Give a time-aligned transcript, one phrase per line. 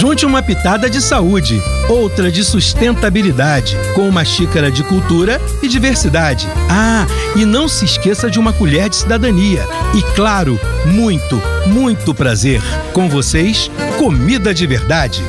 [0.00, 6.48] Junte uma pitada de saúde, outra de sustentabilidade, com uma xícara de cultura e diversidade.
[6.70, 7.06] Ah,
[7.36, 9.62] e não se esqueça de uma colher de cidadania.
[9.94, 12.62] E claro, muito, muito prazer.
[12.94, 15.22] Com vocês, comida de verdade.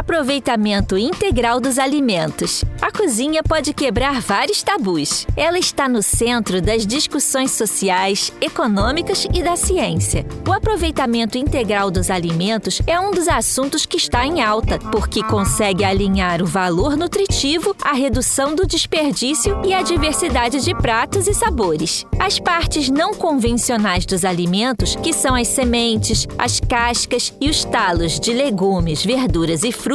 [0.00, 2.64] Aproveitamento integral dos alimentos.
[2.80, 5.26] A cozinha pode quebrar vários tabus.
[5.36, 10.24] Ela está no centro das discussões sociais, econômicas e da ciência.
[10.48, 15.84] O aproveitamento integral dos alimentos é um dos assuntos que está em alta, porque consegue
[15.84, 22.06] alinhar o valor nutritivo, a redução do desperdício e a diversidade de pratos e sabores.
[22.18, 28.18] As partes não convencionais dos alimentos, que são as sementes, as cascas e os talos
[28.18, 29.89] de legumes, verduras e frutas,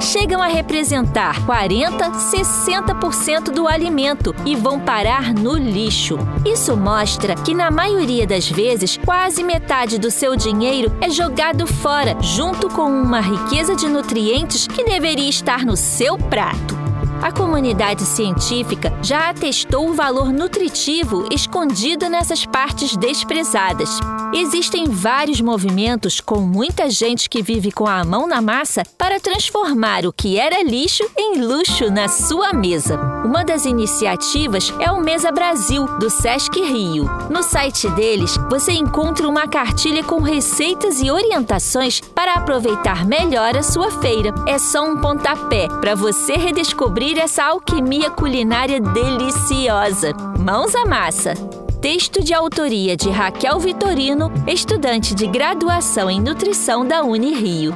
[0.00, 6.18] chegam a representar 40 60% do alimento e vão parar no lixo.
[6.44, 12.16] Isso mostra que, na maioria das vezes, quase metade do seu dinheiro é jogado fora,
[12.20, 16.77] junto com uma riqueza de nutrientes que deveria estar no seu prato.
[17.20, 23.98] A comunidade científica já atestou o valor nutritivo escondido nessas partes desprezadas.
[24.32, 30.06] Existem vários movimentos com muita gente que vive com a mão na massa para transformar
[30.06, 32.96] o que era lixo em luxo na sua mesa.
[33.24, 37.04] Uma das iniciativas é o Mesa Brasil, do Sesc Rio.
[37.30, 43.62] No site deles, você encontra uma cartilha com receitas e orientações para aproveitar melhor a
[43.62, 44.32] sua feira.
[44.46, 50.12] É só um pontapé para você redescobrir essa alquimia culinária deliciosa.
[50.38, 51.32] Mãos à massa!
[51.80, 57.72] Texto de autoria de Raquel Vitorino, estudante de graduação em nutrição da Unirio.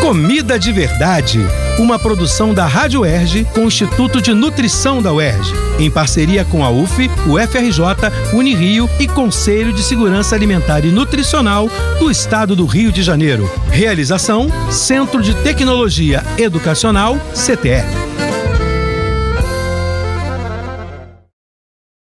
[0.00, 1.40] Comida de Verdade,
[1.78, 6.64] uma produção da Rádio Erge com o Instituto de Nutrição da UERJ, em parceria com
[6.64, 11.68] a UF, o FRJ, Unirio e Conselho de Segurança Alimentar e Nutricional
[11.98, 13.50] do Estado do Rio de Janeiro.
[13.68, 18.03] Realização: Centro de Tecnologia Educacional, CTE.